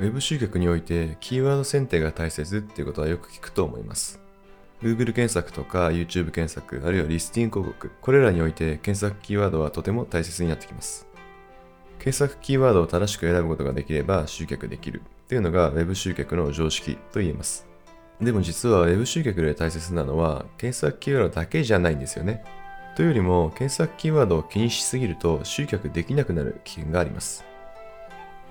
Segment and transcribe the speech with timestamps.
[0.00, 4.20] Web 集客においてキーワード選定が大切っていうことはよく聞くと思います。
[4.82, 11.06] Google 検索とか YouTube 検索、あるいはリスティング広告、これらにおいて検索キーワードはとても大切になってきます。
[11.98, 17.68] 検索キーワードを正しく選ぶことができれば集客できるっていうのが Web 集客の常識と言えます。
[18.20, 22.42] でも実は Web 集客で大切なのは検索キーワードだけじゃないんですよね。
[22.96, 27.44] というよりも検索キーワードを気にしすぎると集客できなくなる危険があります。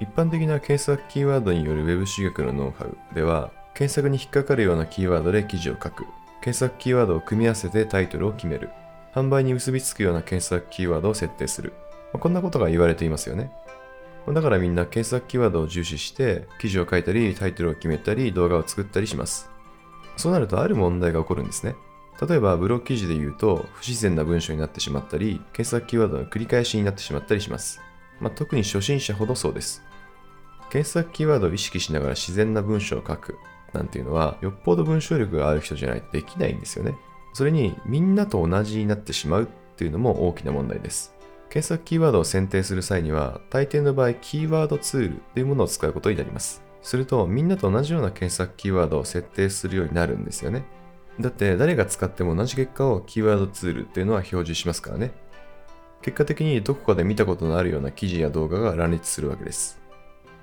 [0.00, 6.04] 一般的な検索キーワードによる Web 集客のノウハウでは、検索に引っかかるようなキーワードで記事を書く、
[6.40, 8.70] 検索キーワードを組み合わせてタイトルを決める、
[9.14, 11.72] 販売に結びつくような検索キーワードを設定する、
[12.12, 13.50] まあ、こんなことが言われていますよね。
[14.32, 19.50] だからみんな検索キーワードを重視して記事を書いたりタイトルを決めたり動画を作ったりします。
[20.16, 21.76] そうなるとある問題が起こるんですね。
[22.20, 27.80] 例えばブログ記事で言うと不自然な文章になってしまったり検索キーワードの繰り返しになってしまったりします。
[28.20, 29.82] まあ、特に初心者ほどそうです。
[30.70, 33.38] 検索キーワードを意識しながら自然な文章を書く
[33.72, 36.96] なんていうのはよっぽど文章力がある人じゃないとできないんですよね。
[37.32, 41.14] それにみんなと同じになってしまうっていうのも大きな問題です。
[41.50, 46.62] 検索キーワードを選定する際には大抵の場合キーワードツールというものを使うことになります。
[46.82, 50.64] するとみんなと同じような検索キーワードを設定するようになるんですよね。
[51.20, 55.12] だって誰が使っても同じ結果をキーワードツールっていうのは表示しますからね。
[56.02, 59.80] 結果的にどこかで見たことのあるような記事や動画が乱立するわけです。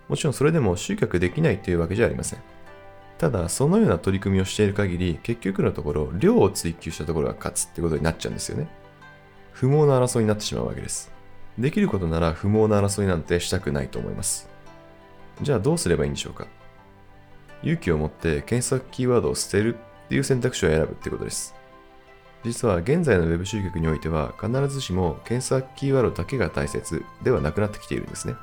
[0.08, 2.40] もちろんそれでも集客できないというわけじゃありません。
[3.18, 8.68] ただ、そのような取り組みをしている限り、結局のところ、量を追求したところが勝つってことになっちゃうんですよね。
[9.54, 11.12] 不毛な争いになってしまうわけです。
[11.58, 14.50] できることなら不毛な争いなんてしたくないと思います。
[15.42, 16.48] じゃあどうすればいいんでしょうか
[17.64, 21.56] 勇気を持って検索キーワードを捨てるっていう選択肢を選ぶってことです。
[22.44, 28.36] 実は現在の Web 集客においては必ずしも検索キーワードだけが大切ではなくなってきているんですね。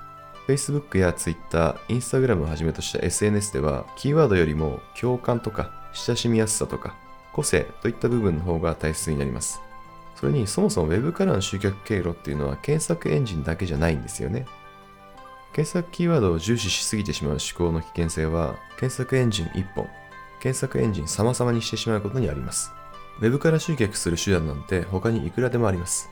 [0.47, 6.97] Facebook や Twitter、Instagram をはじめとした SNS ではキーワードよりも共感とか親しみやすさとか
[7.33, 9.61] 個性といった部分の方が大切になります。
[10.17, 14.47] それにそもそも Web からの集客経路っていうのは検索エンジンだけじゃないんですよね。
[15.53, 19.89] 検索キーワードを重視しすぎてしまう思考の危険性は、検索エンジン1本、
[20.41, 22.73] 検索エンジン様々にしてしまうことにあります。
[23.21, 26.09] Web から集客する手段なんて他にいくらでもあります。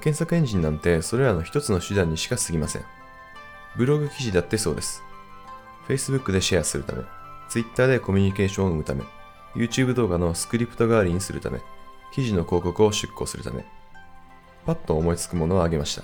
[0.00, 2.82] 検索エンジンなんてそれらの一つの手段にしか過ぎません。
[3.76, 5.02] ブログ記事だってそうです。
[5.88, 7.02] Facebook でシェアするため、
[7.48, 9.04] Twitter でコミュニケーションを生むため、
[9.54, 11.60] YouTube 動画のスクリプト代わりにするため、
[12.12, 13.64] 記事の広告を出稿するため、
[14.66, 16.02] パッと思いつくものを挙げました。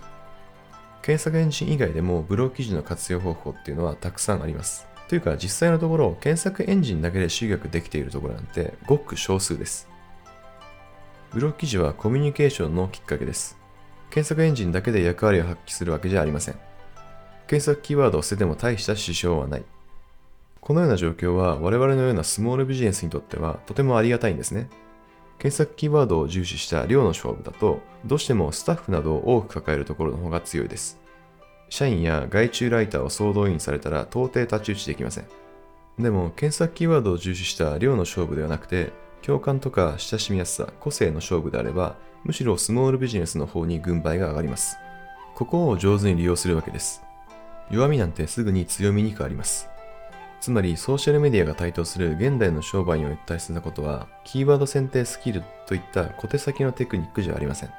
[1.03, 4.87] 検索エンジン以外でもブログ記事の活用方法っていうのはたくさんあります。
[5.07, 9.87] というか実際のところ検索エンジンだけで集客できているところなんてごく少数です。
[11.35, 13.59] ブログ記事はコミュニケーションのきっかけです。
[14.09, 16.59] 検索エンジンだけで役割を発揮するわけじゃありません。
[17.47, 19.65] 検索キーワードを捨てても大した支障はない。
[20.61, 24.71] このような状況は我々のようなスモールビジネスにとってはとてもありがたいんですね。
[25.39, 30.99] 検索キーワードを重視した量の勝負だと、どうしてもスタッフなどを多く抱えるところの方が強いです。
[31.69, 35.27] 社員や外注ライターを総動員されたら到底太刀打ちできません。
[35.99, 44.77] でも、検索キーワードを重視した量の勝負ではなくて、共感とか親しみやすさ、個性の勝負であれば、むしろスモールビジネスの方に軍配が上がります。
[45.35, 47.03] ここを上手に利用するわけです。
[47.71, 49.69] 弱みなんてすぐに強みに変わります。
[50.41, 57.71] つまりソーシャルメディアが台頭する現代の商売において大切なことは、キーワード選定スキルといった小手先のテクニックじゃありません。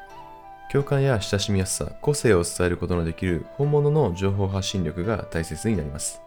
[0.72, 6.22] 共感や親しみやすさ、個性を伝えることのできる本物の情報発信力が大切になります。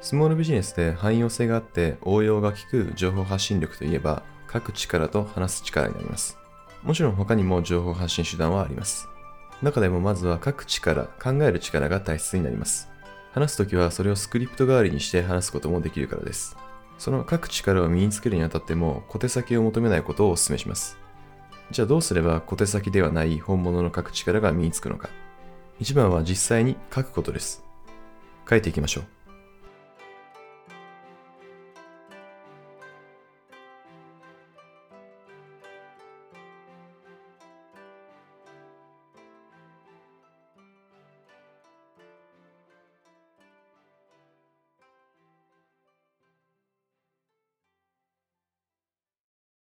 [0.00, 6.38] スモールビジネスで汎用性があって応用が効く情報発信力といえば、書く力と話す力になります。
[6.82, 9.06] もちろん他にも情報発信手段はあります。
[9.62, 12.93] 中でもまずは書く力、考える力が大切になります。
[13.34, 16.56] 話すときはそれをスクリプト代わりにして話すこともできるからです。
[16.98, 20.96] その書く力を身につけるにあたっても小手先を求めないことをお勧めします。
[21.72, 25.08] じゃあどうすれば小手先ではない本物の書く力が身につくのか。
[25.80, 27.64] 一番は実際に書くことです。
[28.48, 29.23] 書いていきましょう。